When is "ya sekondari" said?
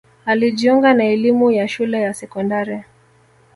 2.01-2.83